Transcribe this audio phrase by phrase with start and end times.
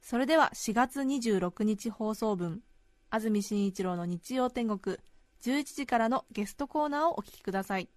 [0.00, 2.60] それでは4月26日放送分
[3.10, 4.96] 安住紳一郎の日曜天国
[5.42, 7.88] 11時からのゲストコーナーをお聞きください。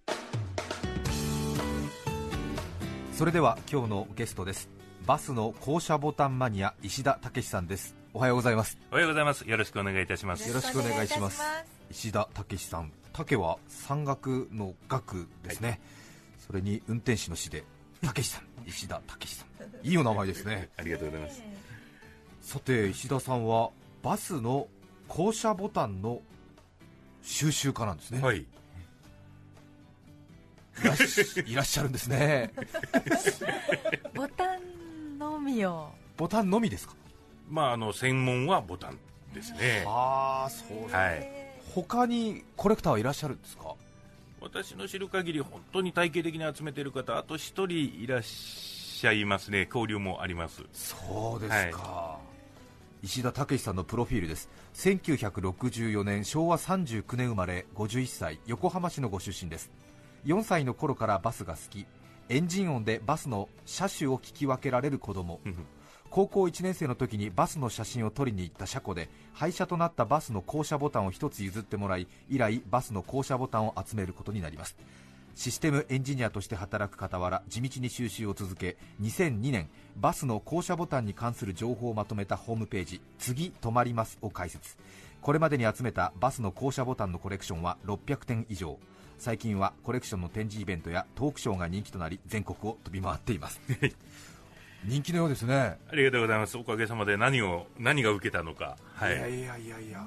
[3.12, 4.68] それでは今日のゲストです。
[5.06, 7.94] バスの降車ボタンマニア石田武さんです。
[8.12, 8.78] おはようございます。
[8.90, 9.48] おはようございます。
[9.48, 10.48] よろしくお願いいたします。
[10.48, 11.42] よろしくお願いします。
[11.90, 12.90] 石田武さん。
[13.12, 15.80] 武は山岳の岳ですね、
[16.44, 17.62] それに運転手の師で
[18.02, 18.68] 武さん。
[18.68, 19.86] 石田武さん。
[19.86, 20.70] いいお名前ですね。
[20.78, 21.53] ありがとうございます。
[22.44, 23.70] さて石田さんは
[24.02, 24.68] バスの
[25.08, 26.20] 降車ボタンの
[27.22, 28.40] 収集家なんですね、はい。
[28.40, 28.46] い
[30.84, 32.52] らっし いらっしゃるんですね
[34.12, 36.94] ボタンのみをボタンのみですか？
[37.48, 38.98] まああの専門はボタン
[39.32, 39.82] ですね。
[39.86, 41.30] ああそうですはい。
[41.74, 43.74] 他にコレクターはいらっしゃるんですか？
[44.42, 49.64] 私の知る限り本当に体系的に集めている方あと一人いらっしゃいますね。
[49.66, 50.62] 交流もあります。
[50.74, 52.18] そうですか、
[53.04, 54.48] 石田武さんのプロフィールです。
[54.76, 59.70] 1964年昭和39年生まれ51歳横浜市のご出身です。
[60.24, 61.84] 4歳の頃からバスが好き。
[62.30, 65.38] エンジン音でバスの車種を聞き分けられる子供。
[66.08, 74.76] 高校1年生の時にバスの写真を撮りに行った車庫で廃車となったバスの降車ボタンを1つ譲ってもらい以来バスの降車ボタンを集めることになります
[75.34, 84.76] システムエンジニアとして働く傍ら地道に収集を続け2002年バスの降車ボタンに関する情報をまとめたホームページ「次止まります」を開設
[85.20, 88.78] これまでに集めたバスの降車ボタンのコレクションは600点以上
[89.18, 93.60] 最近はコレクションの展示イベントやトークショーが人気となり全国を飛び回っています
[94.86, 96.58] 人気のようですねありがとうございます。
[96.58, 98.76] おかげさまで何を何が受けたのか。
[98.94, 99.18] はいい。
[99.18, 100.06] やいやいやいや、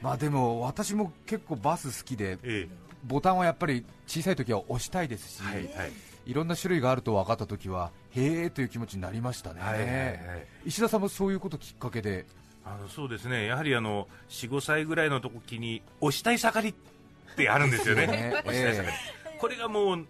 [0.00, 2.66] まあでも私も結構バス好きでえ
[3.06, 5.92] ボタンはやっぱり小さい時は押したいですし、えはいはい。
[6.26, 10.18] いろんな種類があると分かったときは、へえという気持ちになりましたね、はいはいはい。
[10.66, 12.26] 石田さんもそういうこときっかけで、
[12.64, 13.46] あのそうですね。
[13.46, 18.06] やはりあの4、5歳ぐらいの時に押したい盛りってあるんですよね。
[18.08, 18.42] ね。
[18.44, 19.38] 押したい盛り。
[19.38, 20.06] これがもう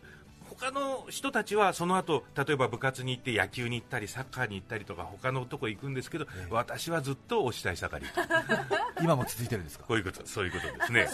[0.48, 8.06] 他の人たちはその後例えば部活に行って野球に行ったりサッカーに行ったりとか他のとこ行くんですけど、私はずっと押したい盛り。
[9.02, 11.06] 今も続いてるんですか、 こういうことそういうことですね。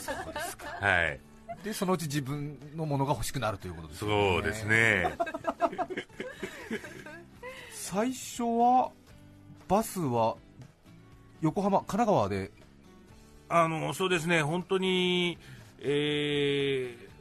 [0.81, 1.32] はい
[1.65, 5.15] でそのうち自分のものが欲しくなるということですよね、そうですね。
[7.73, 8.91] 最初は
[9.69, 10.37] バスは
[11.41, 12.51] 横浜、神奈川で、
[13.49, 14.43] あのそうですね。
[14.43, 15.39] 本当に
[15.81, 17.13] えー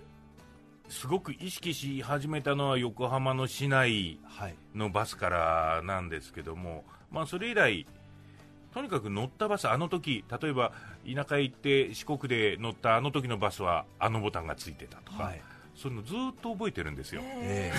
[0.91, 7.87] すごく意識し始めたのは横浜の市内はい、のバスからなんですけども、まあ、それ以来、
[8.73, 10.71] とにかく乗ったバス、あの時例えば
[11.05, 15.41] 田舎へ行って四国で乗ったあの時のバスはあのボタンがついてたとか、はい。
[15.75, 17.21] そういうのずっと覚えてるんですよ。
[17.25, 17.71] え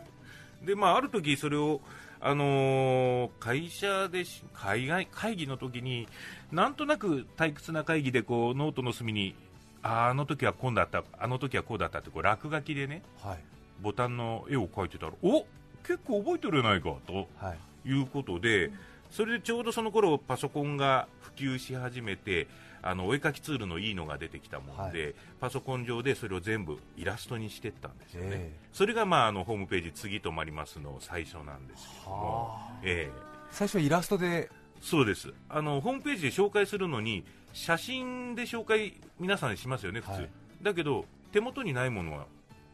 [0.64, 1.80] で、まあ、ある時それを、
[2.20, 6.08] あのー会社でし海外会議の時に
[6.50, 9.34] なんとなく退屈な会議でこうノートの隅に
[9.82, 13.38] ああの時はこうだったあの時はこうだったってこう落書きでねーはい。
[13.82, 15.46] ボタンの絵を描いてたらお
[15.82, 17.88] 結構覚えてるやないかとはい。
[17.88, 18.72] いうことで、
[19.10, 22.48] それでちょうどその頃パソコンが普及し始めて
[22.82, 25.14] あのお絵描きツールのいいのが出てきたもので、はい。
[25.40, 33.36] パソコン上でそれを全部イラストにしていったんですよね、えそれが、まあ、あのホームページ「次止まります」の最初なんですけどもはあ、ええ。
[33.50, 34.50] 最初はイラストで、
[34.80, 35.32] そうです。
[35.48, 40.30] あのホームページで紹介するのに写真で紹介皆さんしますよね普通、はい。
[40.62, 42.26] だけど手元にないものは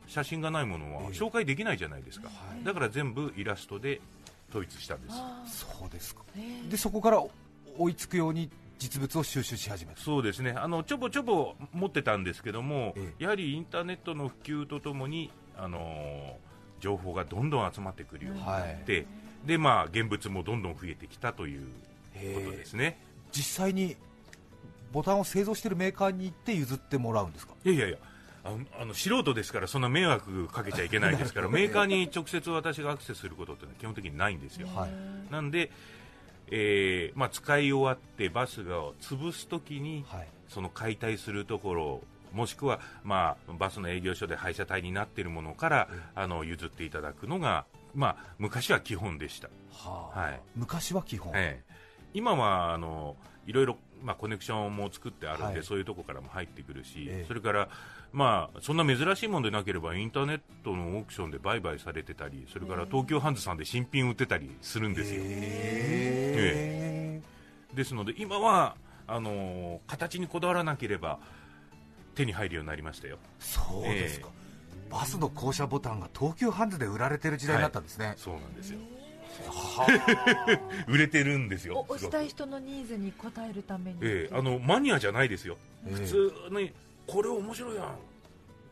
[0.07, 1.09] 写真がないものはええ。
[1.09, 2.65] 紹介できないじゃないですか、はい。
[2.65, 4.01] だから全部イラストで
[4.53, 5.17] 統一したんです
[5.67, 6.23] そうですか、
[6.69, 7.25] でそこから
[7.79, 10.01] 追いつくように実物を収集し始めた。
[10.01, 10.53] そうですね。
[10.53, 16.53] あのちょぼちょぼ持ってたんですけども、えやはりインターネットの普及とともに、あのー
[16.83, 19.07] 情報がどんどん集まってくるようになって、
[19.47, 21.61] でまあ、現物もどんどん増えてきたという
[22.35, 22.99] ことですね。
[23.31, 23.95] 実際に
[24.91, 27.55] ボタンを製造しているメーカーに行って譲ってもらうんですか？
[27.65, 27.99] いやいやいや
[28.45, 35.33] あの素人ですからそんな迷惑かけちゃいけないですから メーカーに直接私がアクセスすることって基本的にないんですよ、はい。
[35.33, 35.71] なんで、
[36.49, 40.29] えーまあ、使い終わってバスが潰すときに、はい。
[40.49, 42.03] その解体するところ
[42.33, 50.21] もしくは、まあ、バスの営業所で廃車体になっているものから、あの譲っていただくのが、まあ、昔は基本でした、はあ。
[50.21, 50.41] はい。
[50.57, 51.73] 昔は基本、ええ。
[52.15, 53.17] 今はあの
[53.47, 55.63] いろいろ、まあ、コネクションも作ってあるんで、はい。
[55.63, 57.25] そういうとこからも入ってくるし、ええ。
[57.27, 57.69] それから、
[58.13, 67.23] まあ、そんな珍しいものでなければインターネットのオークションで売買されてたりそれから東京ハンズさんで新品売ってたりするんですよ、へ
[67.75, 68.77] ですので今は
[69.07, 71.19] あの形にこだわらなければ
[72.15, 73.17] 手に入るようになりましたよ。
[73.41, 74.29] そうですか、
[74.91, 78.79] バスの降車ボタンが東急ハンズで売られてる時代になったんですね、そうなんですよ。
[78.79, 78.85] は
[80.89, 81.85] 売れてるんですよ。
[81.89, 85.57] お押したい人のニーズに応えるために、ええあのマニアじゃないですよ、
[85.87, 86.73] ええ普通に
[87.07, 87.97] これ面白いやん。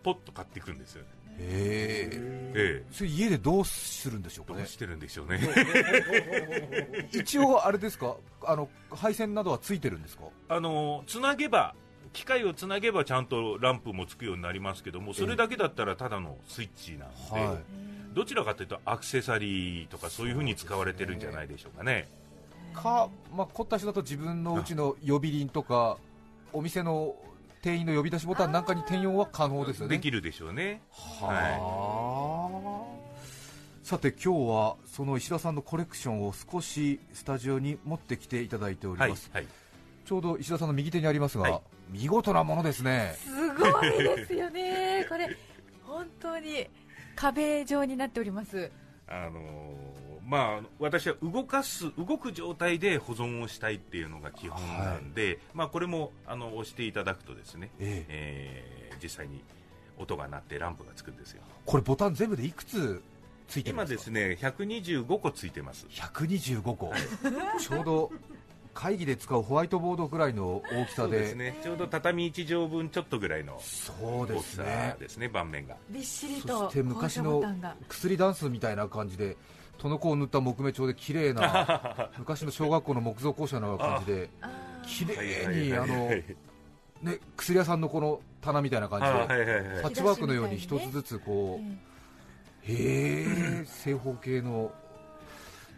[0.03, 1.09] ポッと買っていくんですよね。
[1.13, 2.85] あへええ。
[2.91, 4.59] それ家でどうするんでしょうかね。
[4.61, 5.41] えどうしてるんでしょうね。
[7.13, 8.17] 一応あれですか？
[8.45, 10.25] あの配線などはついてるんですか？
[10.49, 11.75] あのつなげば
[12.13, 17.59] 機械をつなげばちゃんとランプもつくようになりますけどもそれだけだったらただのスイッチなんで、は
[18.13, 22.09] どちらかというとアクセサリーとかそういう風に使われてるんじゃないでしょうかね。
[22.73, 25.99] いか、まあ、凝った人だと自分のうちの呼び鈴とか
[26.53, 27.15] お店の
[27.63, 29.97] 店員の呼び出しボタンなんかに転用は可能ですよね。
[29.97, 30.81] できるでしょうね。
[30.91, 33.11] はあ、
[33.83, 39.47] さて今日はその石田さんのコレクションを少しスタジオに持ってきていただいておりはいます、はい。
[40.05, 41.61] ちょうど石田さんの右手にありますが、はい。
[41.91, 43.15] 見事なものですね。
[43.19, 45.07] すごいですよね。
[45.09, 45.37] これ
[45.83, 46.67] 本当に
[47.21, 48.71] 壁状になっております。
[49.07, 58.65] あのーまあ、私は動かす動く状態で保存をしたいっていうのが基本なんで、まあ、これもあの押していただくとですね、ええ。
[58.97, 59.43] ー実際に
[59.99, 61.43] 音が鳴ってランプがつくんですよ。
[61.67, 63.03] これボタン全部でいくつ
[63.49, 65.87] ついてるん今ですすね125個ついてます。
[65.91, 66.93] 125個。
[67.59, 68.13] ちょうど
[68.81, 71.35] 会議で使うホワイトボードぐらいの大きさで。
[71.35, 71.55] ね。
[71.63, 73.93] ちょうど畳1畳分ちょっとぐらいのそ
[74.25, 75.77] うで大きさすねですね盤面が。
[75.91, 77.43] びっしりそとして昔の
[77.91, 79.37] 薬ダンスみたいな感じで
[79.77, 84.31] トノコを塗った木目調で綺麗な 昔の小学校の木造校舎のような感じで
[84.87, 86.09] 綺はい麗にあの
[87.03, 91.61] ね薬屋さんのこの棚みたいな感じであはいはいはいパッチワークのように一つずつこ
[92.67, 94.73] えうへえ正方形の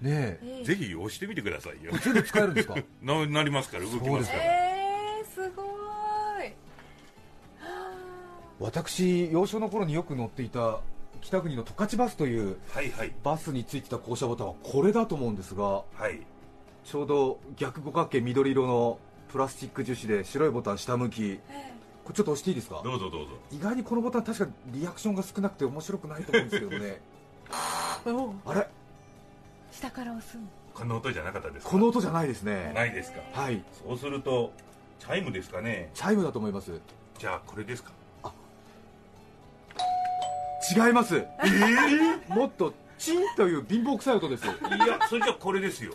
[0.02, 0.62] ねえ。
[0.64, 1.92] ぜひ押してみてくださいよ。
[2.02, 2.74] 全部使えるんですか？
[3.02, 4.42] ななりますから動きますから。
[4.44, 6.52] えー、すごーい。
[8.60, 10.80] 私幼少の頃によく乗っていた
[11.20, 13.12] 北国の十勝バスというはいはい。
[13.22, 16.20] バスについてた降車ボタンはこれだと思うんですがはい。
[16.84, 18.98] ちょうど逆五角形緑色の
[19.28, 21.38] プラスチック樹脂で白いボタン下向き。
[22.04, 22.80] これちょっと押していいですか？
[22.84, 23.30] どうぞどうぞ。
[23.52, 27.00] 意外にこのボタン確かリアクションが少なくて面白くないと思うんですけどね。
[28.06, 28.50] お。
[28.50, 28.68] あれ？
[29.72, 31.70] 下から押すんこの音じゃなかったですか？
[31.72, 32.72] この音じゃないですね。
[32.74, 33.20] ないですか？
[33.32, 33.62] はい。
[33.86, 34.52] そうすると
[35.00, 35.90] チャイムですかね？
[35.94, 36.70] チャイムだと思います。
[37.18, 37.90] じゃあこれですか？
[40.86, 41.24] 違います。
[42.28, 44.46] もっとチンという貧乏臭い音です。
[44.46, 44.54] いや
[45.08, 45.92] それじゃあこれですよ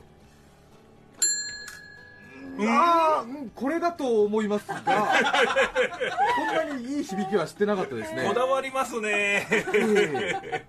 [2.62, 3.26] あ
[3.56, 8.26] これだと思いますがこんなにいい響きはしてなかったですね。
[8.28, 9.10] こだわりますね。
[9.12, 10.66] ええ。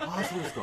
[0.00, 0.62] ああそうですか。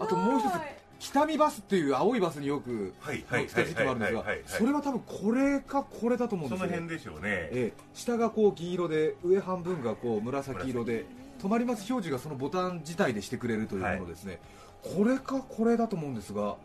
[0.00, 0.52] あともう一つ
[0.98, 4.34] 北見バスっていう青いバスによくはい乗ってた時期もあるんですがはいはいはい。
[4.34, 7.20] はいはいそれは多分これかこれだと思うんそですよ、ねの辺でしょうね。
[7.22, 7.82] ええ。
[7.94, 11.04] 下がこう銀色で上半分がこう紫色で
[11.40, 11.80] 止まります。
[11.92, 14.40] 表示がそのボタン自体でしてくれるというものですね、
[14.82, 16.56] これかこれだと思うんですが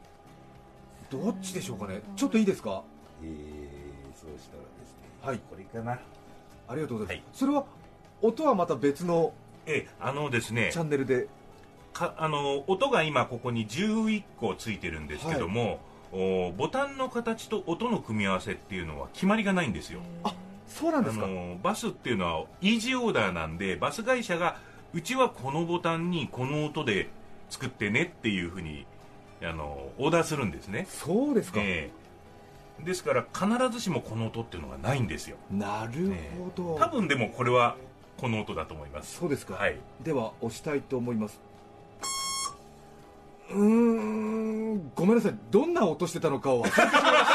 [1.12, 2.02] どっちでしょうかね？
[2.16, 2.84] ちょっといいですか？
[3.22, 3.30] えー、
[4.20, 5.40] そうしたらですねはい。
[5.50, 6.00] これかな。
[6.68, 7.54] ありがとうございます、はい。
[7.54, 7.66] それは
[8.22, 9.34] 音はまた別の
[9.66, 11.28] えあのですねチャンネルで？
[11.94, 15.82] かあの音が今ここに11個ついてるんですけども、
[16.14, 20.00] おボタンの形と音の組み合わせっていうのは決まりがないんですよ。
[20.24, 20.34] あ
[20.68, 21.28] そうなんあですか？
[21.28, 24.56] のバスっていうのはイージーオーダーなんでバス会社が
[24.94, 27.10] うちはこのボタンにこの音で
[27.50, 28.86] 作ってねっていうふうに
[29.44, 31.90] あのオーダーするんですね、そうですか、え
[32.80, 32.84] え。
[32.84, 35.38] ですから必ずしもこの音っていうのがないんですよ。
[35.52, 37.76] なるほど、多分でもこれは
[38.18, 39.18] この音だと思います。
[39.18, 39.78] そうですか、はい。
[40.04, 41.40] では押したいと思います。
[43.50, 45.36] うーんごめんなさい。
[45.50, 47.26] どんな音してたのかを忘れてしまいまし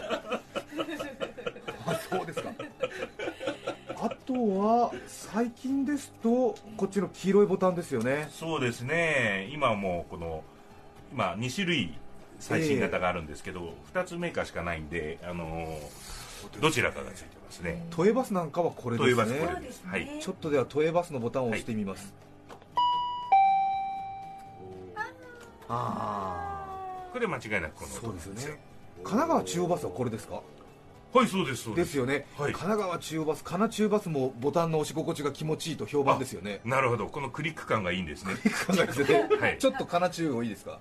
[0.00, 2.50] たあそうですか。
[3.96, 8.28] あとは最近ですとこっちの黄色いボタンですよね。
[8.32, 9.48] そうですね。
[9.52, 10.42] 今はもうこの
[11.12, 11.94] 今2種類
[12.40, 15.78] 最新型があるんですけど、2つメーカーしかないんで、あのー
[16.60, 17.86] どちらかがついてますね。
[17.90, 19.14] 都営バスなんかはこれですね。
[19.14, 19.86] 都営バスこれです。
[19.86, 20.10] はい。
[20.20, 22.12] ちょっとでは都営バスのボタンを押してみます、
[25.68, 28.60] あこれ間違いなくこあのそうですよね。
[29.04, 30.42] 神奈川中央バスはこれですか？
[31.14, 31.86] はいそうですそうです。
[31.86, 32.52] ですよね、はい。
[32.52, 36.60] 神奈川中央バス、神奈中バスもボタンの押し心地が気持ちいいと評判ですよね。
[36.64, 37.06] なるほど。
[37.06, 38.34] このクリック感がいいんですね。
[38.66, 39.28] 考えてね。
[39.38, 39.58] はい。
[39.58, 40.80] ちょっと神奈中央いいですか？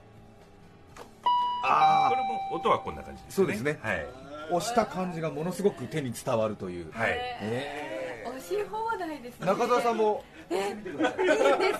[1.61, 3.35] こあれも音はこんな感じですね。
[3.35, 3.79] そうですね。
[3.81, 4.05] はい、
[4.51, 10.23] 押した感じがものすごき手に伝わるという、はい、え押し放題ですー中澤さんも？
[10.49, 10.97] いいんです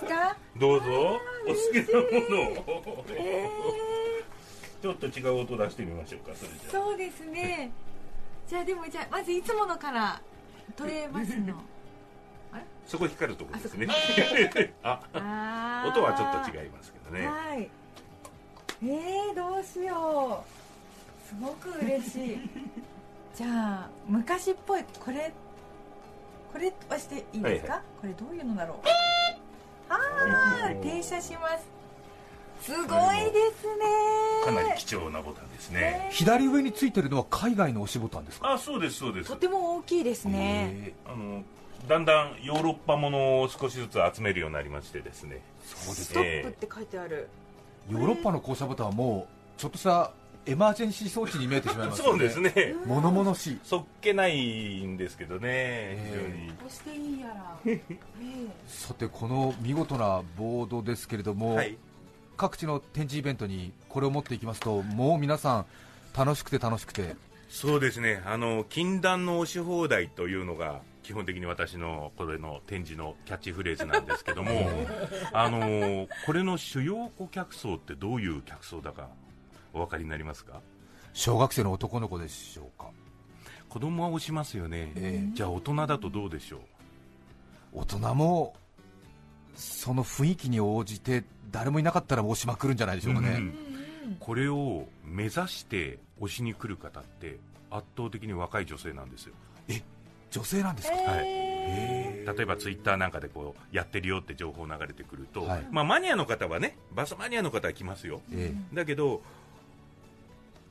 [0.06, 0.36] か？
[0.58, 0.86] どうぞ。
[1.46, 3.04] お好きなものを。
[3.10, 3.48] え
[4.80, 7.70] ちょっと違う音出してみましょうかそれー、じゃそうですね。
[8.48, 10.20] じゃあでもじゃあまずいつものから
[10.76, 11.54] 取れますの。
[12.86, 13.86] そこ光るところですね。
[14.82, 15.88] あ あー。
[15.88, 17.26] 音はちょっと違いますけどね。
[17.26, 17.70] はい
[18.84, 21.28] えー、どうしよう。
[21.28, 22.38] すごく嬉しい。
[23.34, 25.32] じゃあ昔っぽいこれ
[26.52, 28.78] これはしていいんですか、はいはこれどういうのだろう？
[29.88, 29.96] あ
[30.70, 31.70] あ停車します。
[32.60, 33.84] すごいですね。
[34.44, 36.08] かなり貴重なボタンですね。
[36.12, 38.52] 左上についてるのは海外の押しボタンですか？
[38.52, 39.28] あそうですそうです。
[39.28, 40.70] とても大きいですね。
[40.88, 41.42] えあの
[41.88, 45.40] だんだんヨーロッパものを少しずつ集めるようになりましてですね。
[45.66, 47.28] ーそうですストップって書いてある、
[47.90, 50.12] ヨーロッパの降車ボタンはもうちょっとした
[50.44, 52.28] エマージェンシー装置に見えてしまいますよね。
[52.30, 52.74] そうですね。
[52.86, 53.60] 物々しい。
[53.62, 56.52] そっけないんですけどね非常えに。
[56.52, 57.96] 押していいやら、ええ
[58.66, 61.76] さてこの見事なボードですけれども、はい。
[62.36, 65.66] 各地の展示イベントにこれを持っていきますともう皆さん
[66.16, 67.14] 楽しくて楽しくて。
[67.48, 68.22] そうですね。
[68.26, 74.50] あの禁断の押し放題というのが基本的に私のこれの展示のキャッチフレーズなんですけども
[75.32, 79.08] あのこれの主要顧客層ってどういう客層だか
[79.72, 80.60] お分かりになりますか？
[81.12, 82.90] 小学生の男の子でしょうか。
[83.68, 85.34] 子供は押しますよね、ええ。
[85.34, 86.60] じゃあ大人だとどうでしょう？
[87.80, 88.54] 大人も
[89.54, 93.54] その雰囲気に応じて誰もいなかったら押しまくるんじゃないでしょうかね、うん
[94.18, 97.38] これを目指して押しに来る方って
[97.70, 99.34] 圧倒的に若い女性なんですよ
[100.32, 101.24] 女性なんですか、はい。
[101.26, 105.66] へ例えばツイッターなんかでこうやってるよって情報流れてくると、はい。
[105.70, 108.20] まあ、マニアの方はねバスマニアの方は来ますよ。
[108.32, 108.74] ええ。
[108.74, 109.22] だけど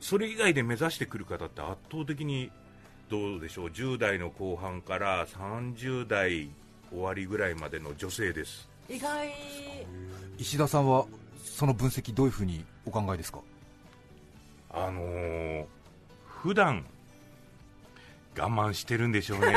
[0.00, 2.50] それ以外で目指してくる方って圧倒的に
[3.08, 6.50] どうでしょう？10代の後半から30代
[6.90, 8.68] 終わりぐらいまでの女性です。
[8.88, 9.32] 意外。
[10.38, 11.06] 石田さんは
[11.44, 13.38] その分析どういうふうにお考えですか？
[14.70, 15.64] あのー
[16.42, 16.84] 普段
[18.38, 19.46] 我慢してるんでしょうね。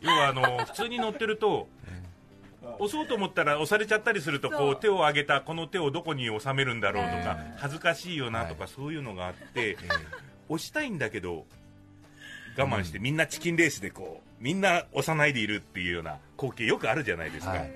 [0.00, 1.68] 要はあの普通に乗ってると
[2.78, 4.72] 押そうと思ったら押されちゃったりするとこそう。
[4.72, 9.76] う手を上げたこの手をどこに収めるんだろうとかえ恥ずかしいよなとかそういうのがあって
[10.48, 11.46] 押したいんだけど
[12.56, 17.72] 我慢してみんなチキンレースでこうみんな押さないでいるっていうような光景よくあるじゃないですか、はい。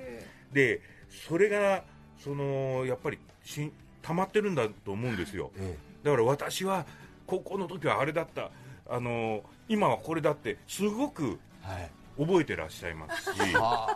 [0.52, 0.80] で
[1.28, 1.84] それが
[2.22, 5.50] そのやっぱりし溜まってるんだと思うんですよ。
[5.58, 5.76] え。
[6.02, 6.86] だから私は
[7.28, 8.50] 高校の時はあれだった。
[8.90, 11.90] あの今はこれだってすごくえはい。
[12.18, 13.86] 覚えてらっしゃいますしあ。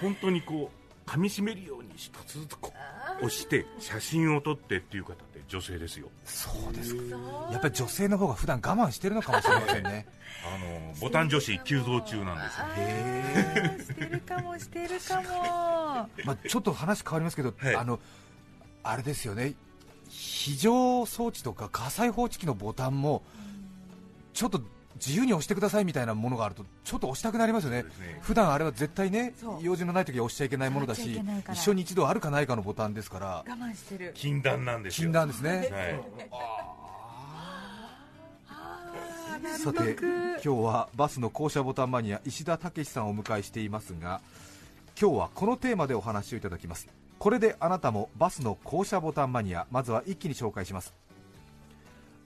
[0.00, 0.70] 本当にこ
[1.06, 2.72] う噛み締めるように一つずつこ
[3.22, 6.08] う押して写真を撮ってっていう方って女性ですよ。
[6.24, 7.16] そうですか。
[7.52, 10.06] やっぱり女性の方が普段我慢してるのかもしれませんね。
[10.44, 12.66] あのボタン女子急増中なんですよ。
[12.76, 16.10] へえしてるかもしてるかも。
[16.24, 17.76] まあ、ちょっと話変わりますけど、はい。
[17.76, 18.00] あの
[18.82, 19.54] あれですよね
[20.10, 23.22] 非常装置とか火災報知器のボタンも
[24.34, 24.60] ちょっと
[24.96, 27.84] 自由に押してくださいみたいなものがあるとちょっと押したくなりますよね。
[27.84, 28.18] ね。
[28.20, 31.20] 普段あれは絶対ね用事のない時は押しちゃいけないものだし
[31.52, 33.44] 一緒に一度あるかないかのボタンですから。
[33.48, 34.12] 我慢してる。
[34.14, 35.04] 禁断なんですよ。
[35.06, 36.60] 禁断ですね、はい。
[39.58, 44.20] さて今日はバスの降車ボタンマニア石田武さんをお迎えしていますが
[45.00, 46.88] 今日はこのテーマでお話をいただきます
[47.20, 50.94] これであなたもバスの降車ボタンマニアまずは一気に紹介します。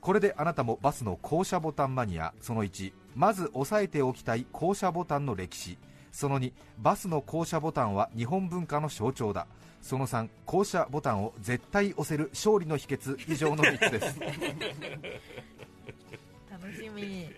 [0.00, 5.78] これであなたもバスの降車ボタンマニアその1まず押さえておきたい降車ボタンの歴史。
[6.12, 9.48] その2バスの降車ボタンは日本文化の象徴だ。
[9.82, 13.16] その3降車ボタンを絶対押せる勝利の秘訣。
[13.28, 14.20] 以上の3つです。
[16.48, 17.28] 楽しみ。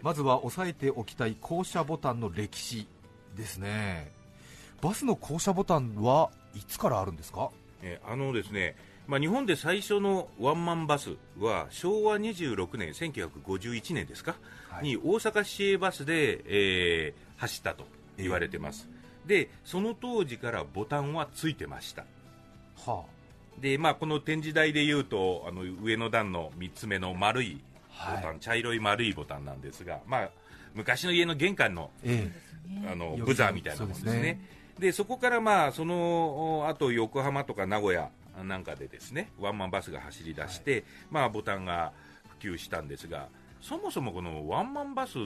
[0.00, 2.88] まずは押さえておきたい降車ボタンの歴史
[3.36, 4.21] ですね
[4.82, 7.50] バスの降車ボタンはいつからあるんですか？
[7.82, 14.36] えあのですね、まあ、日本で最初のワンマンバスは昭和26年、1951年ですか、
[14.68, 14.84] はい。
[14.84, 17.84] に大阪市営バスで、えー走ったと
[18.18, 18.88] 言われてます、
[19.26, 22.04] でその当時からボタンはついてました。
[22.86, 23.02] は
[23.58, 27.60] でまあ、この展示台でいうとあの上の段の3つ目の丸いボ
[27.98, 30.30] タン、はい茶色い丸いボタンなんですが、まあ、
[30.74, 32.30] 昔の家の玄関のえ
[32.90, 34.40] あのブザーみたいなもんですね
[34.78, 38.10] でそこからまあそのあと横浜とか名古屋
[38.44, 41.92] なんかでですねワンマンバスが走り出して、まあ、ボタンが
[42.40, 43.28] 普及したんですが
[43.60, 45.22] そもそもこのワンマンバスっ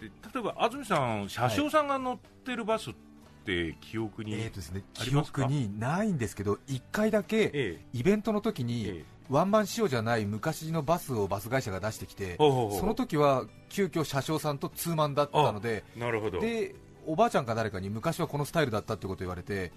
[0.00, 3.10] て例えば安住さん車掌さんが乗ってるバスって
[3.40, 16.40] って記憶に、えーとですね、記憶にないんですけど、1回だけえイベントの時えに、えワンマン仕様じゃない昔のバスをバス会社が出してきて、その時は急遽車掌さんとツーマンだったので、えなるほど。
[16.40, 16.74] で
[17.10, 19.72] おばあちゃんか誰かに昔はこのスタイルだったってことを言われて、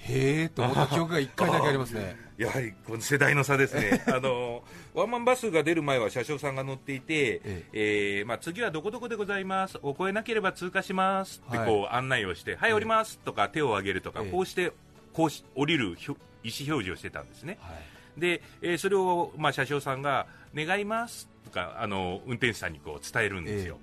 [0.00, 2.16] へーと思った記憶が1回だけありますね。
[2.36, 4.02] やはりこの世代の差ですね。
[4.12, 8.22] あのワンマンバスが出る前は車掌さんが乗っていて、ええ。
[8.24, 11.40] ーまあ、次はどこどこでございます、お越えなければ通過します。
[11.46, 11.68] ってはい。
[11.68, 13.20] こう案内をして、はい、降ります。
[13.20, 14.30] とか手を挙げるとか、ええ。
[14.32, 14.72] こうして
[15.12, 17.58] こうし降りる意思表示をしてたんですね。
[17.60, 17.72] は
[18.16, 18.20] い。
[18.20, 21.28] で、えーそれを、まあ、車掌さんが願います。
[21.44, 23.78] とかあの運転手さんにこう伝えるんですよ。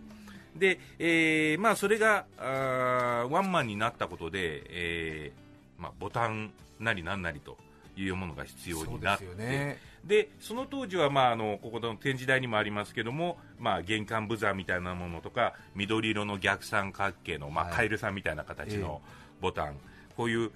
[0.56, 7.58] で、えーまあ、それがあーワンマンになったことで、えーまあ、ボタンなりなんなりと
[7.96, 9.78] いうものが必要になってすよね。
[10.04, 17.74] でその当時は、まあ、あのここの展示台にもありますけども、まあ、玄関ブザーみたいなものとか緑色の逆三角形の、まあ、はい。
[17.74, 19.02] カエルさんみたいな形の
[19.42, 19.76] ボタン、
[20.16, 20.52] こういう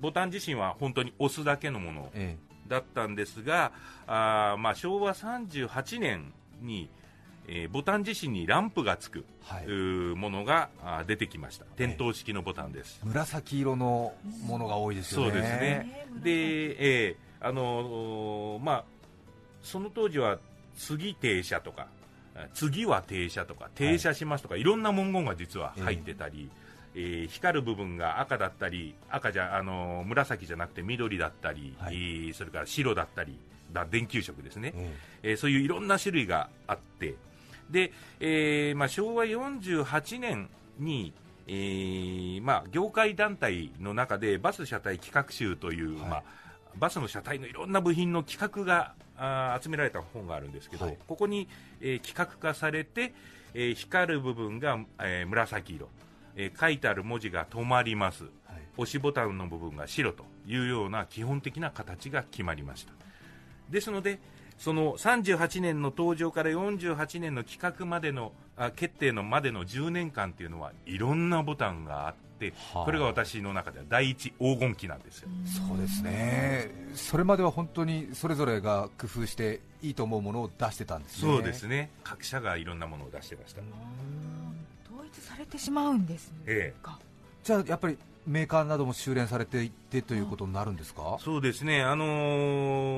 [0.00, 2.36] ボタン自身は本当に押すだけのものえ
[2.68, 3.72] だったんですが、
[4.06, 6.88] あーまあ、昭和38年に、
[7.48, 9.66] えーボタン自身にランプがつく、はい。
[9.66, 10.70] ものが
[11.06, 11.64] 出てきました。
[11.76, 14.14] 点灯式のボタンです、紫色の
[14.46, 15.30] ものが多いですよね。
[15.30, 16.06] そうですね。
[16.22, 18.84] で、えーあのーまあ、
[19.62, 20.38] その当時は
[20.76, 21.88] 次停車とか
[22.36, 26.48] あ次は停車とか停車しますとか、い、ろんな文言が実は入ってたり、
[26.94, 31.94] えー光る部分が赤だったり赤じゃ、あのー紫じゃなくて緑だったり、はい。
[31.94, 33.36] えーそれから白だったり
[33.72, 34.96] だ電球色ですね、え。
[35.22, 37.16] えーそういういろんな種類があって
[37.70, 41.12] で、えーまあ、昭和48年に、
[41.46, 46.10] えーまあ、業界団体の中でバス車体企画集という、はい。
[46.10, 46.22] まあ、
[46.76, 50.98] バスの車体のいろんな部品の企画があー集められた本があるんですけど、はい。
[51.06, 51.48] ここに、
[51.80, 53.12] えー企画化されて、
[53.54, 55.88] えー光る部分が、えー紫色、
[56.36, 58.24] えー書いてある文字が止まります。
[58.24, 58.32] はい。
[58.76, 62.92] 押しボタンの部分が白というような基本的な形が決まりました。
[63.68, 64.18] ですので
[64.62, 72.84] その38年の登場から48年の企画までのあ決定のまでの10年間っていうのはいろんなボタンがあってはあ。
[72.84, 75.28] これが私の中では第一黄金期なんですよ。
[75.68, 81.32] そうですね、それまでは本当にそれぞれが工夫していいと思うものを出してたんですね。
[81.32, 81.90] そうですね。
[82.04, 83.62] 各社がいろんなものを出してました。
[84.94, 86.80] 統一されてしまうんですね、ええ。
[86.80, 87.00] か。
[87.42, 91.82] じゃあやっぱりメーカーなども修練されていってということになるんですか、そうですね。
[91.82, 92.04] あの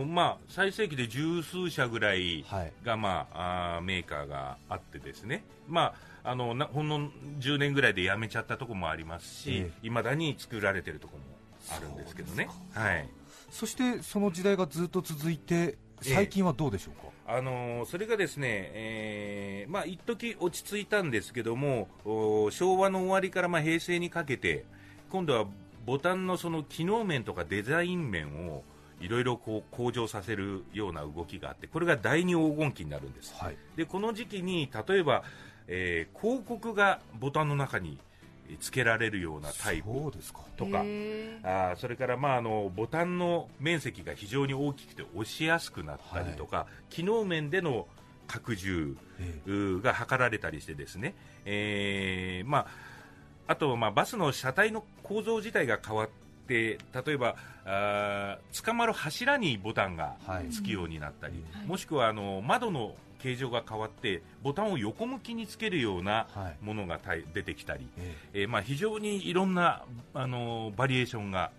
[0.04, 2.72] ーまあ最盛期で十数社ぐらいはい。
[2.84, 7.10] が、まあ、あーメーカーがあってですね、まあ、あのなほんの
[7.40, 9.50] 10年ぐらいで辞めちゃったところもありますし
[9.82, 12.48] えいま、未だに作られてるところもあるんですけどね。
[12.74, 13.08] そはい。
[13.50, 24.64] そしてその時代がずっと続いて最近はどうでしょうか、あのーそれがですね、えーまあ一時落ち着いたんですけどもお昭和の終わりからまあ平成にかけて
[25.14, 25.46] 今度は
[25.86, 28.64] ボタンのその機能面とかデザイン面を
[29.00, 33.32] いろいろこう向上させるような動きがあってこれが第二黄金期になるんです。
[33.38, 33.56] はい。
[33.76, 35.22] でこの時期に例えば、
[35.68, 37.96] えー広告がボタンの中に
[38.48, 39.88] えー付けられるようなタイプ
[40.56, 41.70] とかへー。
[41.70, 47.86] あーそれから、まあ、あのボタンの面積が非常に大きくて押しやすくなったりとか、機能面での
[48.26, 48.96] 拡充
[49.46, 52.66] が図られたりしてですね、えーまあ、
[53.46, 56.08] あと、まあ、バスの車体の構造自体が変わっ
[56.48, 60.50] て例えばあー捕まる柱にボタンがはい。
[60.50, 61.66] つくようになったり、はい。
[61.66, 66.64] もしくはあの窓の形状が変わってボタンを横向きにつけるようなはい。
[66.64, 68.44] ものがたい出てきたり、ええ。
[68.44, 71.50] ーまあ、非常にいろんなあのバリエーションが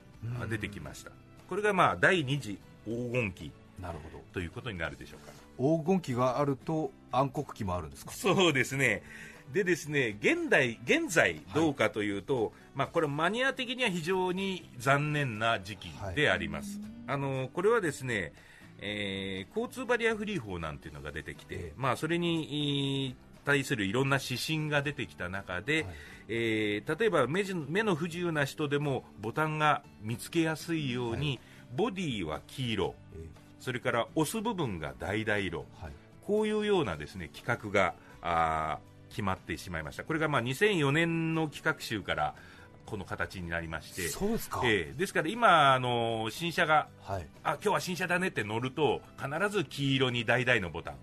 [0.49, 1.11] 出てきました、
[1.49, 4.23] これがまあ第二次黄金期えなるほど。
[4.33, 5.33] ということになるでしょうか。
[5.57, 8.11] 黄金期があると暗黒期もあるんですか？
[8.11, 9.01] そうですね。
[9.53, 16.79] でですね、現代、現在どうかというと、まあこれマニア的には非常に残念な時期であります。
[17.07, 18.33] あの、これはですね、
[18.81, 21.73] えー交通バリアフリー法なんていうのが出てきて、ええ。
[21.77, 25.95] まあそれに、えー対するいろんな指針が出てきた中で、はい。
[26.29, 31.39] えー例えば目じ目の不自由な人でもボタンが見つけやすいように、
[31.75, 33.29] ボディは黄色、え
[33.59, 35.93] それから押す部分が橙色、えはい。
[36.23, 42.35] こういうようなですね企画があー決まってしまいました、これがまあ2004年の企画集から
[42.85, 47.27] この形になりまして、そうですか、えーですから今、あの新車がはい。
[47.43, 50.95] あ今日は新車だねって乗ると必ず黄色に橙のボタン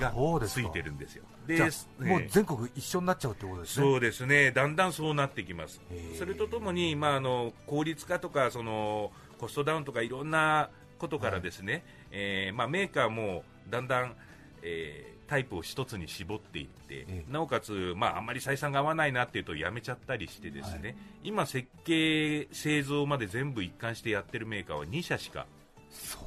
[0.00, 0.14] が
[0.46, 1.24] ついてるんですよ。
[1.48, 3.86] じゃあえーもう全国一緒になっちゃうってことですね。
[3.86, 5.80] そうですね、だんだんそうなってきます。
[6.16, 14.14] それとともに、まあ、あの効率化とかそのコストダウンとかいろんなことからですね、えーまあ、メーカーもだんだん、
[14.62, 17.32] えータイプを一つに絞っていって、ええ。
[17.32, 25.46] なおかつ、まあ、あんまり採算が合わないなっていうとやめちゃったりしてですね、今、設計、製造まで全部一貫してやってるメーカーは2社しか、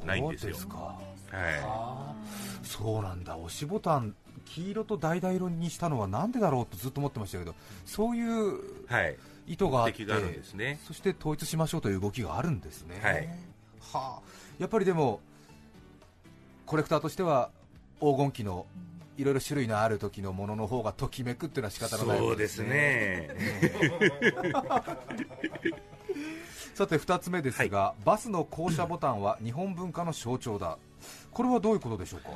[0.06, 0.56] ないんですよ。
[0.56, 0.98] そうは
[1.34, 3.36] あーそうなんだ。
[3.38, 10.80] 押しボタン黄色と橙色にしたのはなんでだろうとずっと思ってましたけどそういうい、はい、意図があって目的があるんですね。
[10.86, 13.28] そして統一しましょうという動きがあるんですね、はい。
[13.92, 14.22] はあ、
[14.60, 15.20] やっぱりでも
[16.66, 17.50] コレクターとしては
[18.00, 18.66] 黄金期の
[19.18, 23.30] いろいろ種類のある時のものの方がときめくっていうのは仕方のないですね、
[26.74, 30.78] さて2つ目ですが、バスの降車ボタンは日本文化の象徴だ。
[31.32, 32.32] これはどういうことでしょうか？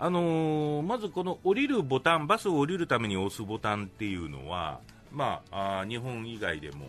[0.00, 4.80] あのーまずこの降りるボタン、バスを降りるために押すボタンっていうのは、
[5.12, 6.86] まあ、あー日本以外でも、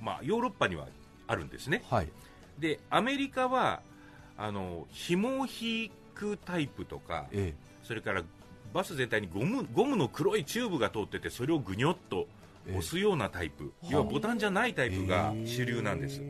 [0.00, 0.86] まあ、ヨーロッパには
[1.26, 2.08] あるんですね、はい。
[2.58, 3.80] でアメリカは
[4.36, 8.22] あの紐を引くタイプとか、えそれから
[8.72, 12.26] バス全体にゴムゴムの黒いチューブが通ってて、それをぐにょっと
[12.68, 16.22] 押すようなタイプ、要はボタンじゃないタえイプが主流なんです。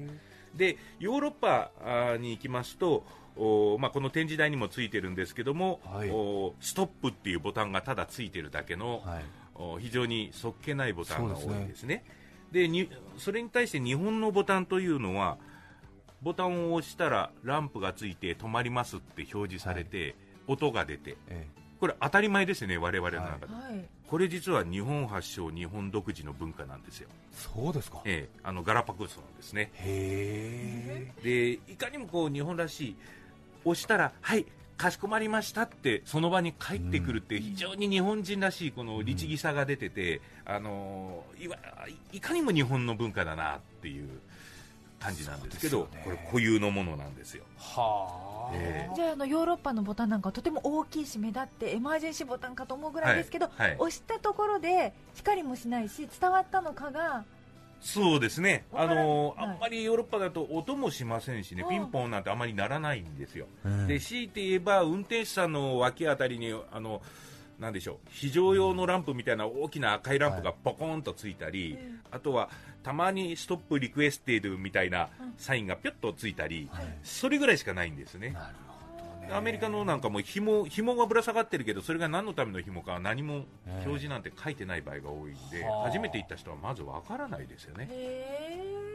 [0.55, 1.71] でヨーロッパ
[2.19, 3.05] に行きますと、
[3.37, 6.11] おまあ、この展示台にもついてるんですけども、はい。
[6.11, 9.25] おストップっていうボタンがただついてるだけの、はい。
[9.57, 11.67] お非常にそっけないボタンが多いですね。
[11.67, 12.05] ですね。
[12.53, 15.39] でにそれに対して日本のボタンというのは
[16.25, 20.17] ボタンを押したらランプがついて止まりますって表示されて、
[20.49, 21.17] 音が出て。
[21.29, 21.47] え
[21.79, 23.85] これ当たり前ですね我々の中で、はい。
[24.09, 28.01] これ実は日本発祥日本独自の文化なんですよ、そうですか。
[28.07, 29.71] へええ、あのガラパゴスなんですね。
[29.81, 31.13] え。
[31.23, 32.97] でいかにもこう日本らしい
[33.67, 34.47] 押したらはい
[34.79, 41.59] かしこまりましたってその場に帰ってくるって非常に日本人らしいこの律儀さが出てて、あのいわ
[42.13, 44.09] いかにも日本の文化だなっていう
[45.05, 46.01] 感じなんですけどね。
[46.03, 47.45] これ固有のものなんですよ。
[47.59, 53.61] はあ、えじゃああのヨーロッパのボタンなんかはとても大きいし目立ってエマージェンシーボタンかと思うぐらいですけど、はい。
[53.61, 53.77] はい。
[53.79, 57.25] 押したところで光もしないし伝わったのかが
[57.81, 58.65] そうですね。
[58.73, 59.47] あのはい。
[59.47, 63.47] あんまりヨーロッパだと音もしませんしねうんピンポンなんてあまりならないんですよ。
[63.65, 63.87] うん。
[63.87, 67.03] で強いて言えば運転手さんの脇あたりにあの
[67.59, 67.97] なんでしょう。
[68.11, 71.79] 非常用のランプみたいな大きな赤いランプがポコンとついたり、
[72.11, 72.51] あとは
[72.83, 76.99] たまに stop requested みたいなサインがぴょっとついたり、はい。
[77.03, 78.37] それぐらいしかないんですね。
[79.31, 85.85] アメリカのなんかも紐紐がぶら下がってるけどそれが何のための紐か何も表示なんて書いてない場合が多いんで、はあ。
[85.85, 87.89] 初めて行った人はまずわからないですよね。
[87.91, 88.94] へ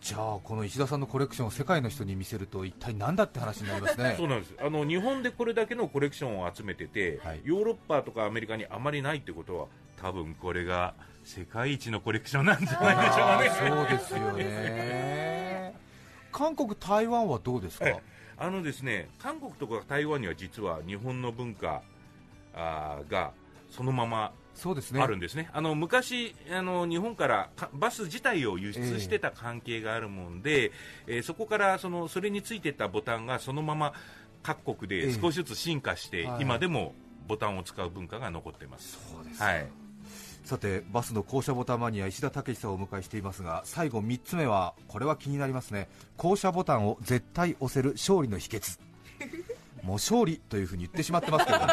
[0.00, 4.14] じゃあこの石田さんのコレクションを世界の人に見せると一体何だって話になりますね。
[4.18, 4.54] そうなんです。
[4.60, 7.40] あの日本でこれだけのコレクションを集めてて、はい。
[7.44, 9.66] ヨーロッパとかアメリカにあまりないってことは
[10.00, 13.48] 多分これが世界一のコレクションなんじゃないでしょうかね。
[13.48, 15.74] そうですよね。
[16.30, 18.02] 韓国台湾はどうですか、はい
[18.38, 21.82] あのですね韓国とか台湾には実は日本の文化
[22.54, 23.32] あーが
[23.76, 25.02] そのままそうですね。
[25.02, 30.72] あるんですね、あの昔あの、日本からかバス自体を輸出してた関係があるもんで、
[31.06, 33.92] えーそこからそのそれについてたボタンがそのまま
[34.42, 35.06] 各国ええ。
[35.08, 36.42] で少しずつ進化して、はい。
[36.42, 36.94] 今でも
[37.28, 38.98] ボタンを使う文化が残っています。
[39.12, 39.42] そうです。
[39.42, 39.66] はい。
[40.44, 45.88] さてバスの降車ボタンマニア石田武さんをお迎えしていますが最後3つ目はこれは気になりますね。
[46.16, 48.78] 降車ボタンを絶対押せる勝利の秘訣。
[49.82, 51.72] もう勝利というふうに言ってしまってますけれども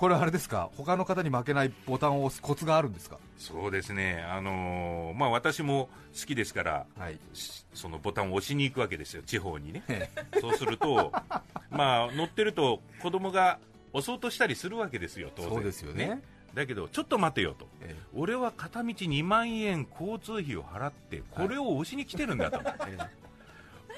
[0.00, 0.70] これはあれですか？
[0.78, 3.18] 他の方に負けないボタンを押すコツがあるんですか？
[3.36, 7.18] そうですね、あのーまあ、私も好きですから、はい。
[7.34, 9.82] しそのボタンを押しに行くわけですよ、地方にね。
[9.88, 10.08] え
[10.40, 11.12] そうすると、
[11.70, 13.58] まあ、乗ってると子供が
[13.92, 15.50] 押そうとしたりするわけですよ、当然。
[15.52, 16.22] そうですよね。
[16.54, 17.68] だけど、ちょっと待てよと。
[17.82, 22.98] え俺は片道2万円交通費を払ってこれを押しに来てるんだと、え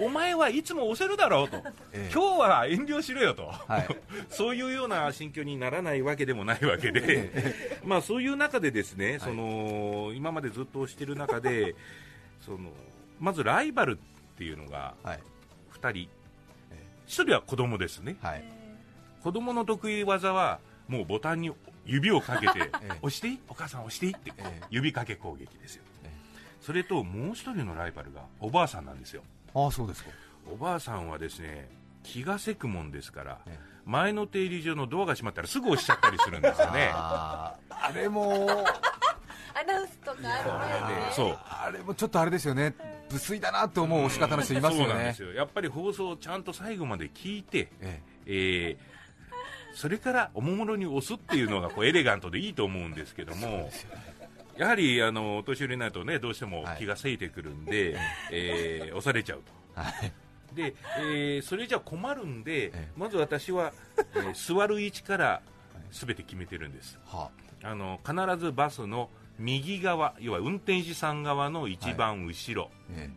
[0.00, 1.56] お前はいつも押せるだろうと、
[1.92, 2.10] ええ。
[2.12, 3.86] 今日は遠慮しろよと、はい。
[4.30, 7.30] そういうような心境にならないわけでもないわけで、
[7.84, 11.74] まあそういう中でですね、その今までずっと押してる中で
[12.40, 12.70] その
[13.20, 15.20] まずライバルっていうのがはい。
[15.80, 16.08] 2人。
[16.70, 16.76] え
[17.06, 18.16] 1人は子供ですね。
[18.22, 18.44] はい。
[19.22, 21.52] 子供の得意技はもうボタンに
[21.86, 23.40] 指をかけて え押していい？
[23.48, 24.12] お母さん押していい？
[24.12, 24.60] ってええ。
[24.70, 25.84] 指かけ攻撃ですよ。
[26.04, 26.10] え。
[26.60, 29.22] それともう一人のライバルがおばあさんなんですよ
[29.54, 30.10] ああそうですか。
[30.50, 31.68] おばあさんはですね
[32.02, 36.90] 気がせくもんですからえ前の停留所のドアが閉まったらすぐ押しちゃったりするんですよね。
[36.94, 37.56] あ
[37.94, 38.64] れも
[39.54, 40.52] アナウンスとかある
[40.90, 41.38] 前にそう。
[41.44, 42.74] あれもちょっとあれですよね。
[43.10, 44.88] 無粋だなと思う押し方の人いますよね。
[44.88, 45.32] そうなんですよ。
[45.32, 48.76] やっぱり放送をちゃんと最後まで聞いて、ええ。
[48.78, 48.92] ー
[49.74, 53.70] それからおもむろに押すっていうのがこうエレガントでいいと思うんですけども
[54.56, 57.96] やはりあのお年寄りになるとねどうしても気がせいてくるんで、
[58.30, 59.52] えー押されちゃうと。
[59.76, 60.12] えはい。
[60.54, 62.88] で、えーそれじゃ困るんで、ええ。
[62.96, 63.72] まず私は、
[64.14, 65.42] えー 座る位置から
[65.90, 66.98] 全て決めてるんです。
[67.06, 67.30] は
[67.62, 67.74] あ。
[67.74, 73.10] の必ずバスの右側要は運転手さん側の一番後ろ、え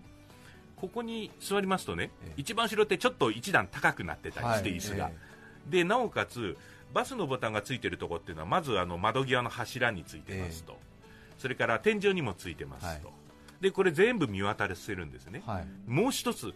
[0.76, 2.34] ここに座りますとね、ええ。
[2.38, 4.78] 一番後ろってちょっと一段高くなってたりして、はい。
[4.78, 5.36] 椅子が、え
[5.70, 6.58] でなおかつ
[6.94, 10.78] バスのボタンがついてるところっていうのはまずあの窓際の柱についてますと、
[11.38, 13.64] それから天井にもついてますと、はい。
[13.64, 15.90] でこれ全部見渡せるんですね、はい。
[15.90, 16.54] もう一つ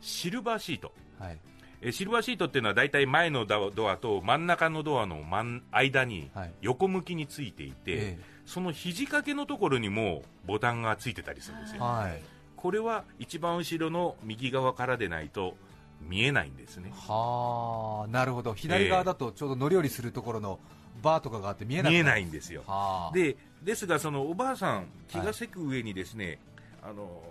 [0.00, 0.92] シルバーシート。
[1.18, 1.38] はい。
[1.82, 5.24] えシルバーシートっていうのは大体前のドアと真ん中のドアの
[5.70, 6.52] 間にはい。
[6.60, 12.22] 横向きについていて、えその肘掛けのところにもボタンがついてたりするんですよ、えはい。
[12.56, 15.54] これは一番後ろの右側からでないと
[16.00, 16.92] 見えないんですね。
[16.94, 18.54] はあなるほど。
[18.54, 20.58] 左側だとちょうど乗り降りするところの
[21.02, 22.62] バーとかがあって見えない見えないんですよ。
[22.66, 23.14] はあ。
[23.14, 26.38] でですがそのおばあさん気がせく上にですね、
[26.82, 27.22] あの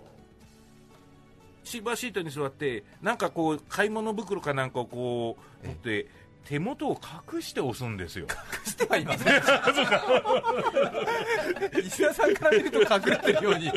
[1.64, 6.06] シルバーシートに座ってなんかこう買い物袋かなんかをこう持って
[6.44, 7.00] 手元を
[7.32, 8.26] 隠して押すんですよ。
[8.64, 9.34] してはいません。
[11.86, 13.70] 石田さんから見ると隠れてるように。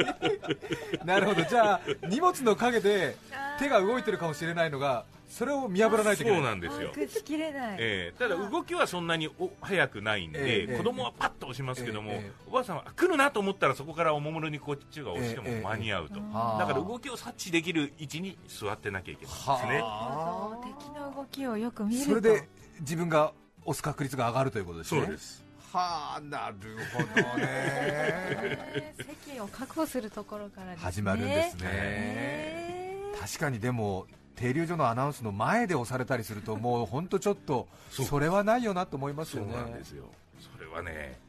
[1.05, 1.43] なるほど。
[1.43, 3.17] じゃあ荷物の陰で
[3.59, 6.39] 手が動いてるかもしれないのがそれを見破らないといけない。
[6.39, 6.91] そうなんですよ。
[6.93, 10.77] 把握しきれない、えーただ動きはそんなにお速くないんで、ええ。
[10.77, 12.31] 子供はパッと押しますけども、ええ。
[12.47, 15.61] おばあさんは来るなと思ったらそこからおもむろにこっちが押してもええ。
[15.63, 19.81] 間に合うと、はあだから動きを察知できる位置に座ってなきゃいけないんですね。
[19.81, 22.09] はあ敵の動きをよく見ると。
[22.09, 22.47] それで
[22.81, 23.33] 自分が
[23.65, 25.01] 押す確率が上がるということですね。
[25.01, 25.43] そうです。
[25.71, 26.55] はあなる
[26.93, 27.05] ほど
[27.37, 27.43] ね。
[28.75, 28.93] ね
[29.25, 30.77] 席を確保するところからね。
[30.79, 31.63] 始まるんですね。
[31.63, 40.05] ね確かにでも停留所のアナウンスの前で押されたりするともう本当ちょっとそれはないよなと思いますそうよねなんですよ
[40.39, 41.19] それはね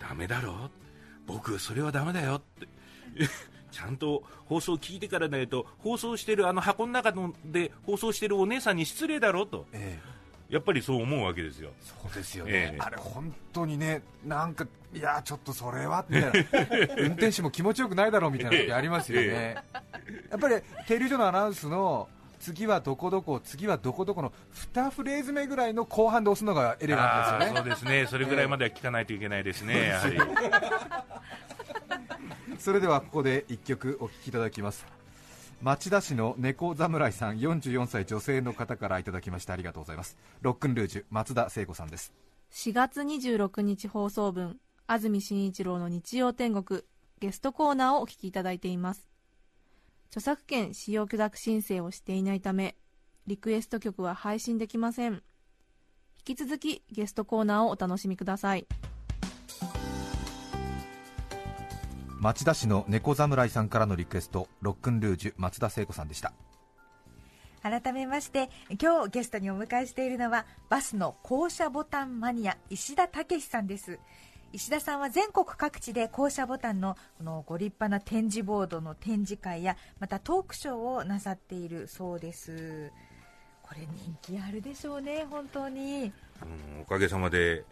[0.00, 0.70] ダメだろ
[1.26, 2.68] 僕それはダメだよって
[3.70, 10.14] ちゃんと放送聞いてからないと放送してるあの箱の中ので放送してるお姉さんに失礼だろとええ
[10.54, 16.40] やっぱりそう思うわけですよそうですよね、えあれ本当にねなんかいやちょっとそれはみたいな
[16.98, 19.56] 運転手も気持ちよくないだろうみたいな時ありますよね、
[20.30, 22.08] やっぱり停留所のアナウンスの
[22.44, 24.34] 次はどこどこ次はどこどこの
[24.74, 27.56] 2フレーズ目ぐらいの後半で押すのがエレガントですよね。
[27.56, 28.06] そうですね。
[28.06, 30.18] それぐらいまでは聞かないといけないですね、やはり
[32.58, 34.86] それではここで1曲お聴きいただきます。
[35.62, 40.18] 町田市の猫侍さん44歳女性の方からいただきましてありがとうございます。
[40.42, 42.12] ロックンルージュ松田聖子さんです。
[42.52, 46.82] 4月26日放送分安住紳一郎の日曜天国
[47.20, 49.08] ゲストコーナーをお聞きいただいています
[50.14, 52.76] 著作権使用許諾申請をしていないため
[53.26, 55.24] リクエスト曲は配信できません。
[56.24, 58.64] 引き続きゲストコーナーをお楽しみください。
[62.20, 66.32] 町田市の猫侍さんからのリクエストロックンルージュ松田聖子さんでした。
[67.60, 68.50] 改めまして
[68.80, 73.98] 今日ゲストにお迎えしているのはバスの降車ボタンマニア石田武さんです
[74.54, 82.92] 石田さんは全国各地で降車ボタンのこのご立派な展示ボードの展示会やまたトークショーをなさっているそうです。
[83.62, 86.12] これ人気あるでしょうね本当に。
[86.76, 87.64] うんおかげさまで、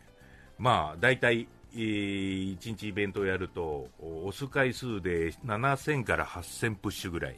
[0.59, 7.37] まあ、大体、えー、1日イベントをやると、お押す回数で7000から8000プッシュぐらい、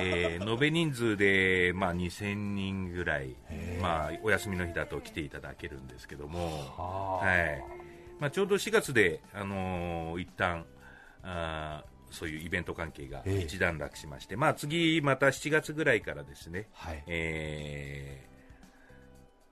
[0.00, 3.36] えー延べ人数で、まあ、2000人ぐらい、
[3.82, 7.83] まあ、お休みの日だと来ていただけるんですけども、はい
[8.20, 10.64] まあ、ちょうど4月で、あのー一旦
[11.22, 13.42] あーそういうイベント関係がええ。
[13.42, 17.02] 一段落しまして、まあ、次、また7月ぐらいからですね、はい。
[17.08, 18.28] え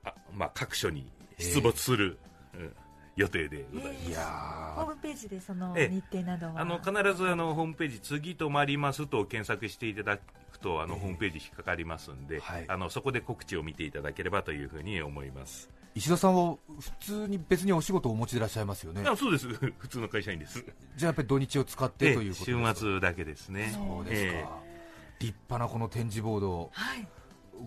[0.05, 2.17] ーあまあ、各所に出没する、
[2.53, 2.75] うん
[3.15, 4.09] 予定でございます。
[4.09, 5.93] いやホームページでそのええ。
[5.93, 6.61] 日程などは？
[6.61, 12.65] あの必ずあのホームページ、次止まりますと検索していただくと、あのホームページ引っかかりますんで、はい。
[12.67, 15.69] あのそこで告知を見ていただければというふうに思います。
[15.95, 19.03] 石田さんは普通に別にお仕事をお持ちでいらっしゃいますよね。
[19.07, 20.63] あそうです、 普通の会社員です。
[20.95, 23.71] じゃあやっぱり土日を使ってえということです週か末だけですね。
[23.73, 24.73] そうですか、え
[25.19, 27.07] 立派なこの展示ボードはい。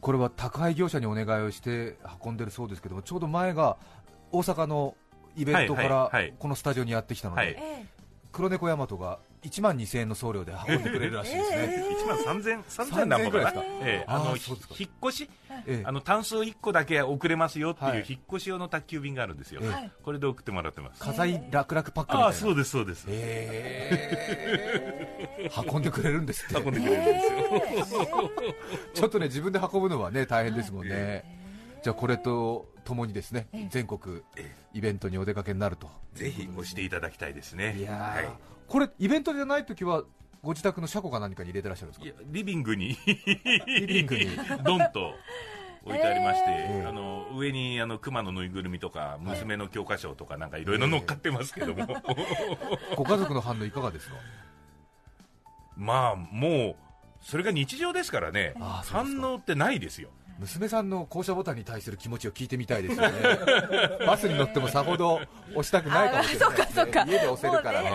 [0.01, 3.79] これは宅配業者にお願いをして運んでるそうですけどもちょうど前が
[4.33, 4.97] 大阪の
[5.37, 6.35] イベントかはいらはいはい。
[6.39, 7.57] このスタジオにやってきたので、はい。
[7.57, 7.87] え。
[8.33, 13.63] 黒猫大和が1万2000円の送料で運んでくれるらしいですね、 え1万3000、3000何本かな？3000ぐらいですか？
[13.65, 14.05] ええ。
[14.07, 14.75] ああのーそうですか。
[14.79, 15.31] 引っ越し、
[15.67, 15.83] ええ。
[15.85, 17.99] あの単数1個だけ遅れますよってはい。
[17.99, 19.63] いう引っ越し用の宅急便があるんですよ、
[20.03, 21.03] これで送ってもらってます。
[21.03, 22.25] 火災楽々パックみたいな。
[22.27, 23.05] ああ、そうです、そうです。
[23.09, 25.49] え。
[25.51, 26.55] ー 運んでくれるんですって。
[26.63, 27.21] 運んでくれるんで
[27.85, 28.05] すよ。
[28.95, 31.25] ちょっとね自分で運ぶのはね大変ですもんね、
[31.83, 34.23] じゃあこれとともにですね全国
[34.73, 35.91] イベントにお出かけになると。
[36.15, 37.77] ぜひ押していただきたいですね。
[37.79, 38.17] いやー。
[38.17, 38.29] はい
[38.69, 40.03] これイベントじゃない時は
[40.43, 42.07] ご自宅の車庫か何かに入れてらっしゃるんですか？
[42.07, 42.97] いやリビングに。
[43.67, 44.27] リビングに。
[44.65, 45.15] ドンと
[45.85, 46.89] 置いてありまして、えー。
[46.89, 51.87] あの上にあの熊のぬいぐるみとか娘の教科書とかなんかいろいろ乗っかってますけども、
[52.97, 54.15] ご家族の反応いかがですか？
[55.77, 56.77] まあもう
[57.21, 58.55] それが日常ですからね。
[58.59, 63.19] 反応ってないですよ娘さんの降車ボタンに対する気持ちを聞いてみたいですよね。
[64.07, 65.21] バスに乗ってもさほど
[65.51, 67.07] 押したくないかもしれない。
[67.07, 67.91] ね、家で押せるからね。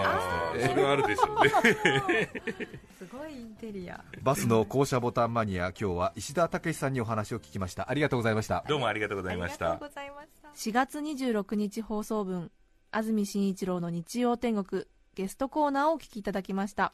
[0.58, 2.30] ねそれはあるでしょうね。
[2.98, 4.04] すごいインテリア。
[4.22, 7.90] バスの降車ボタンマニア今日は石田武さんにお話を聞きました。
[7.90, 8.64] ありがとうございました。
[8.68, 9.74] どうもありがとうございました。
[9.74, 10.48] ありがとうございました。
[10.50, 12.52] 4月26日放送分
[12.92, 16.94] 安住紳一郎の日曜天国ゲストコーナーをお聞きいただきました。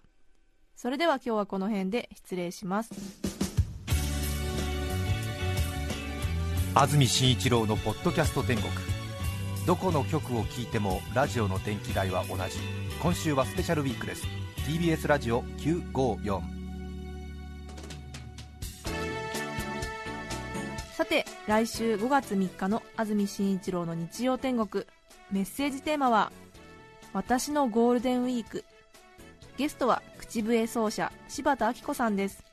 [0.76, 3.37] それでは今日はこの辺で失礼します
[6.80, 8.72] 安住紳一郎のポッドキャスト天国。
[9.66, 12.60] どこの局を聞いてもラジオの電気代は同じ。
[13.02, 14.28] 今週はスペシャルウィークです。
[14.68, 16.40] TBS ラジオ954
[20.94, 24.86] さて来週5月3日の安住紳一郎の日曜天国。
[25.32, 26.32] メッセージテーマは
[27.12, 28.63] 「私のゴールデンウィーク」
[29.58, 32.44] ゲストは口笛奏者柴田明子さんです。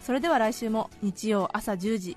[0.00, 2.16] それでは来週も日曜朝10時